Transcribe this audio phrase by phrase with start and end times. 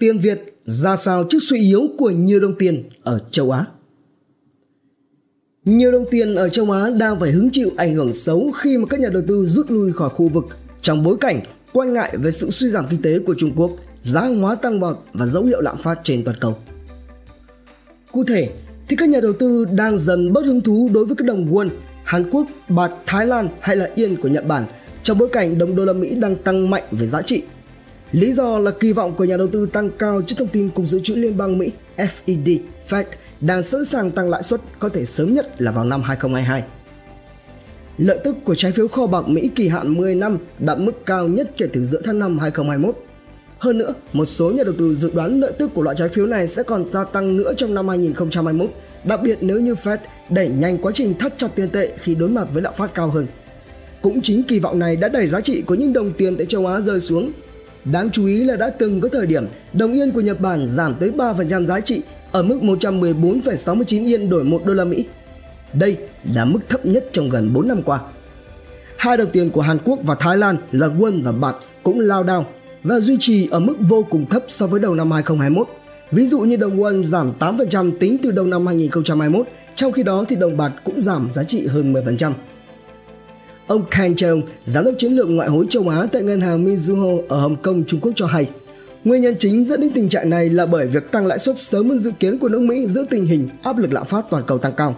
[0.00, 3.66] Tiền Việt ra sao trước suy yếu của nhiều đồng tiền ở châu Á?
[5.64, 8.86] Nhiều đồng tiền ở châu Á đang phải hứng chịu ảnh hưởng xấu khi mà
[8.86, 10.44] các nhà đầu tư rút lui khỏi khu vực
[10.82, 11.40] trong bối cảnh
[11.72, 13.70] quan ngại về sự suy giảm kinh tế của Trung Quốc,
[14.02, 16.56] giá hàng hóa tăng vọt và dấu hiệu lạm phát trên toàn cầu.
[18.12, 18.48] Cụ thể,
[18.88, 21.68] thì các nhà đầu tư đang dần bớt hứng thú đối với các đồng won,
[22.04, 24.64] Hàn Quốc, bạc Thái Lan hay là yên của Nhật Bản
[25.02, 27.42] trong bối cảnh đồng đô la Mỹ đang tăng mạnh về giá trị
[28.12, 30.86] Lý do là kỳ vọng của nhà đầu tư tăng cao trước thông tin Cục
[30.86, 33.04] Dự trữ Liên bang Mỹ FED Fed
[33.40, 36.62] đang sẵn sàng tăng lãi suất có thể sớm nhất là vào năm 2022.
[37.98, 41.28] Lợi tức của trái phiếu kho bạc Mỹ kỳ hạn 10 năm đạt mức cao
[41.28, 43.04] nhất kể từ giữa tháng 5 2021.
[43.58, 46.26] Hơn nữa, một số nhà đầu tư dự đoán lợi tức của loại trái phiếu
[46.26, 48.70] này sẽ còn gia tăng nữa trong năm 2021,
[49.04, 49.96] đặc biệt nếu như Fed
[50.30, 53.08] đẩy nhanh quá trình thắt chặt tiền tệ khi đối mặt với lạm phát cao
[53.08, 53.26] hơn.
[54.02, 56.66] Cũng chính kỳ vọng này đã đẩy giá trị của những đồng tiền tại châu
[56.66, 57.32] Á rơi xuống
[57.84, 60.94] Đáng chú ý là đã từng có thời điểm đồng yên của Nhật Bản giảm
[60.94, 62.02] tới 3% giá trị
[62.32, 65.04] ở mức 114,69 yên đổi 1 đô la Mỹ.
[65.72, 65.96] Đây
[66.34, 68.00] là mức thấp nhất trong gần 4 năm qua.
[68.96, 72.22] Hai đồng tiền của Hàn Quốc và Thái Lan là won và baht cũng lao
[72.22, 72.46] đao
[72.82, 75.68] và duy trì ở mức vô cùng thấp so với đầu năm 2021.
[76.10, 80.24] Ví dụ như đồng won giảm 8% tính từ đầu năm 2021, trong khi đó
[80.28, 82.32] thì đồng bạc cũng giảm giá trị hơn 10%.
[83.70, 87.22] Ông Kang Cheung, giám đốc chiến lược ngoại hối châu Á tại ngân hàng Mizuho
[87.28, 88.50] ở Hồng Kông, Trung Quốc cho hay,
[89.04, 91.88] nguyên nhân chính dẫn đến tình trạng này là bởi việc tăng lãi suất sớm
[91.88, 94.58] hơn dự kiến của nước Mỹ giữa tình hình áp lực lạm phát toàn cầu
[94.58, 94.96] tăng cao.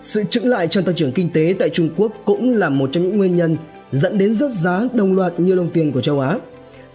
[0.00, 3.02] Sự chững lại trong tăng trưởng kinh tế tại Trung Quốc cũng là một trong
[3.02, 3.56] những nguyên nhân
[3.92, 6.38] dẫn đến rớt giá đồng loạt như đồng tiền của châu Á.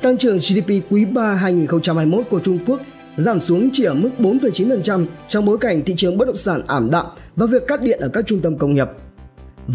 [0.01, 2.81] Tăng trưởng GDP quý 3 2021 của Trung Quốc
[3.17, 6.91] giảm xuống chỉ ở mức 4,9% trong bối cảnh thị trường bất động sản ảm
[6.91, 8.87] đạm và việc cắt điện ở các trung tâm công nghiệp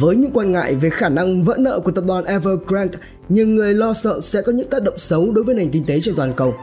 [0.00, 3.74] với những quan ngại về khả năng vỡ nợ của tập đoàn Evergrande, nhiều người
[3.74, 6.32] lo sợ sẽ có những tác động xấu đối với nền kinh tế trên toàn
[6.36, 6.54] cầu.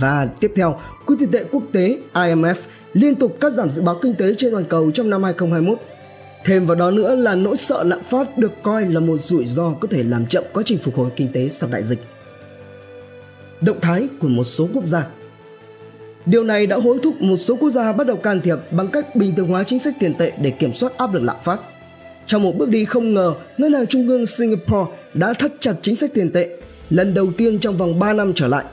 [0.00, 2.54] Và tiếp theo, Quỹ tiền tệ quốc tế IMF
[2.92, 5.78] liên tục cắt giảm dự báo kinh tế trên toàn cầu trong năm 2021.
[6.44, 9.72] Thêm vào đó nữa là nỗi sợ lạm phát được coi là một rủi ro
[9.80, 12.00] có thể làm chậm quá trình phục hồi kinh tế sau đại dịch.
[13.60, 15.06] Động thái của một số quốc gia
[16.26, 19.16] Điều này đã hối thúc một số quốc gia bắt đầu can thiệp bằng cách
[19.16, 21.60] bình thường hóa chính sách tiền tệ để kiểm soát áp lực lạm phát.
[22.26, 25.96] Trong một bước đi không ngờ, Ngân hàng Trung ương Singapore đã thắt chặt chính
[25.96, 26.48] sách tiền tệ
[26.90, 28.64] lần đầu tiên trong vòng 3 năm trở lại.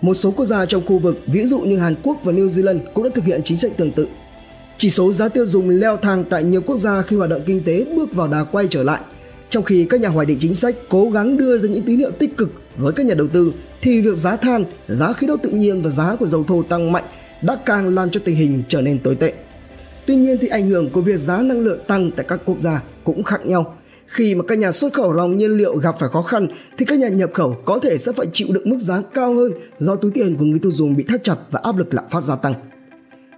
[0.00, 2.78] Một số quốc gia trong khu vực, ví dụ như Hàn Quốc và New Zealand
[2.94, 4.06] cũng đã thực hiện chính sách tương tự.
[4.78, 7.60] Chỉ số giá tiêu dùng leo thang tại nhiều quốc gia khi hoạt động kinh
[7.64, 9.00] tế bước vào đà quay trở lại.
[9.50, 12.10] Trong khi các nhà hoạch định chính sách cố gắng đưa ra những tín hiệu
[12.10, 13.52] tích cực với các nhà đầu tư,
[13.82, 16.92] thì việc giá than, giá khí đốt tự nhiên và giá của dầu thô tăng
[16.92, 17.04] mạnh
[17.42, 19.32] đã càng làm cho tình hình trở nên tồi tệ.
[20.06, 22.82] Tuy nhiên thì ảnh hưởng của việc giá năng lượng tăng tại các quốc gia
[23.04, 23.76] cũng khác nhau.
[24.06, 26.46] Khi mà các nhà xuất khẩu lòng nhiên liệu gặp phải khó khăn
[26.78, 29.52] thì các nhà nhập khẩu có thể sẽ phải chịu đựng mức giá cao hơn
[29.78, 32.20] do túi tiền của người tiêu dùng bị thắt chặt và áp lực lạm phát
[32.20, 32.54] gia tăng.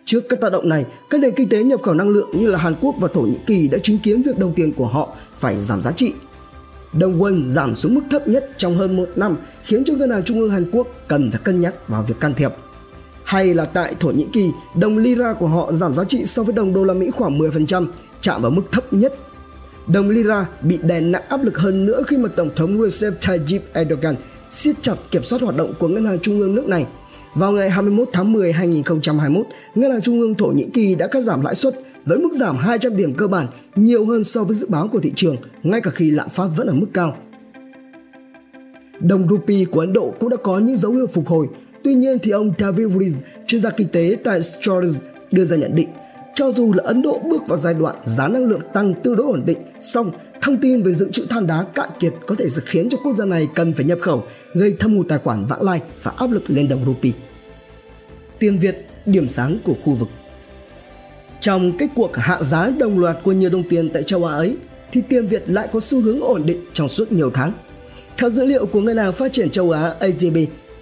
[0.05, 2.59] Trước các tác động này, các nền kinh tế nhập khẩu năng lượng như là
[2.59, 5.57] Hàn Quốc và Thổ Nhĩ Kỳ đã chứng kiến việc đồng tiền của họ phải
[5.57, 6.13] giảm giá trị.
[6.93, 10.23] Đồng won giảm xuống mức thấp nhất trong hơn một năm khiến cho ngân hàng
[10.23, 12.53] trung ương Hàn Quốc cần phải cân nhắc vào việc can thiệp
[13.27, 16.55] hay là tại Thổ Nhĩ Kỳ, đồng lira của họ giảm giá trị so với
[16.55, 17.87] đồng đô la Mỹ khoảng 10%,
[18.21, 19.15] chạm vào mức thấp nhất.
[19.87, 23.63] Đồng lira bị đè nặng áp lực hơn nữa khi mà Tổng thống Recep Tayyip
[23.73, 24.15] Erdogan
[24.51, 26.87] siết chặt kiểm soát hoạt động của Ngân hàng Trung ương nước này.
[27.35, 31.21] Vào ngày 21 tháng 10 2021, Ngân hàng Trung ương Thổ Nhĩ Kỳ đã cắt
[31.21, 34.67] giảm lãi suất với mức giảm 200 điểm cơ bản nhiều hơn so với dự
[34.71, 37.17] báo của thị trường, ngay cả khi lạm phát vẫn ở mức cao.
[39.01, 41.49] Đồng rupee của Ấn Độ cũng đã có những dấu hiệu phục hồi
[41.87, 43.15] Tuy nhiên thì ông David Rees,
[43.47, 44.97] chuyên gia kinh tế tại Straus
[45.31, 45.89] đưa ra nhận định
[46.35, 49.27] cho dù là Ấn Độ bước vào giai đoạn giá năng lượng tăng tương đối
[49.27, 50.11] ổn định, song
[50.41, 53.17] thông tin về dự trữ than đá cạn kiệt có thể sẽ khiến cho quốc
[53.17, 54.25] gia này cần phải nhập khẩu,
[54.55, 57.13] gây thâm hụt tài khoản vãng lai và áp lực lên đồng rupee.
[58.39, 60.09] Tiền Việt, điểm sáng của khu vực
[61.41, 64.57] Trong cái cuộc hạ giá đồng loạt của nhiều đồng tiền tại châu Á ấy,
[64.93, 67.53] thì tiền Việt lại có xu hướng ổn định trong suốt nhiều tháng.
[68.19, 70.37] Theo dữ liệu của Ngân hàng Phát triển châu Á ADB,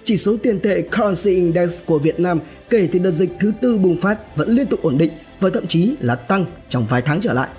[0.05, 3.77] chỉ số tiền tệ Currency Index của Việt Nam kể từ đợt dịch thứ tư
[3.77, 7.21] bùng phát vẫn liên tục ổn định và thậm chí là tăng trong vài tháng
[7.21, 7.49] trở lại.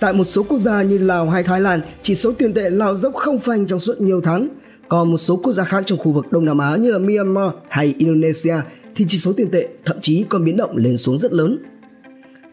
[0.00, 2.96] Tại một số quốc gia như Lào hay Thái Lan, chỉ số tiền tệ lao
[2.96, 4.48] dốc không phanh trong suốt nhiều tháng.
[4.88, 7.52] Còn một số quốc gia khác trong khu vực Đông Nam Á như là Myanmar
[7.68, 8.54] hay Indonesia
[8.94, 11.58] thì chỉ số tiền tệ thậm chí còn biến động lên xuống rất lớn.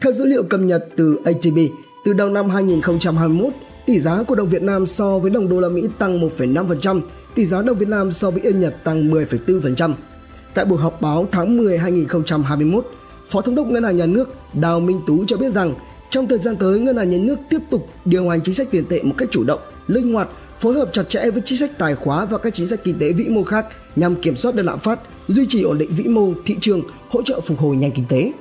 [0.01, 1.57] Theo dữ liệu cập nhật từ ATB,
[2.05, 3.53] từ đầu năm 2021,
[3.85, 7.01] tỷ giá của đồng Việt Nam so với đồng đô la Mỹ tăng 1,5%,
[7.37, 9.93] tỷ giá đồng Việt Nam so với yên Nhật tăng 10,4%.
[10.53, 12.85] Tại buổi họp báo tháng 10 2021,
[13.29, 15.73] Phó Thống đốc Ngân hàng Nhà nước Đào Minh Tú cho biết rằng
[16.09, 18.85] trong thời gian tới, Ngân hàng Nhà nước tiếp tục điều hành chính sách tiền
[18.89, 20.27] tệ một cách chủ động, linh hoạt,
[20.59, 23.11] phối hợp chặt chẽ với chính sách tài khóa và các chính sách kinh tế
[23.11, 26.33] vĩ mô khác nhằm kiểm soát được lạm phát, duy trì ổn định vĩ mô
[26.45, 28.31] thị trường, hỗ trợ phục hồi nhanh kinh tế.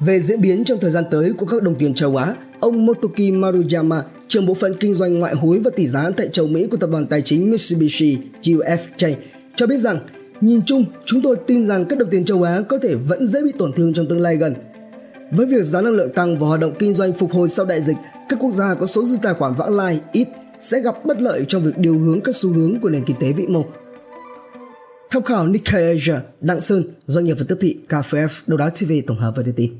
[0.00, 3.32] Về diễn biến trong thời gian tới của các đồng tiền châu Á, ông Motoki
[3.32, 6.76] Maruyama, trưởng bộ phận kinh doanh ngoại hối và tỷ giá tại châu Mỹ của
[6.76, 9.14] tập đoàn tài chính Mitsubishi UFJ,
[9.56, 9.98] cho biết rằng
[10.40, 13.42] nhìn chung chúng tôi tin rằng các đồng tiền châu Á có thể vẫn dễ
[13.42, 14.54] bị tổn thương trong tương lai gần.
[15.30, 17.82] Với việc giá năng lượng tăng và hoạt động kinh doanh phục hồi sau đại
[17.82, 17.96] dịch,
[18.28, 20.28] các quốc gia có số dư tài khoản vãng lai ít
[20.60, 23.32] sẽ gặp bất lợi trong việc điều hướng các xu hướng của nền kinh tế
[23.32, 23.64] vĩ mô.
[25.10, 28.92] Tham khảo Nikkei Asia, Đặng Sơn, doanh nghiệp và tiếp thị KFF, Đầu đá TV
[29.06, 29.72] tổng hợp và đưa tin.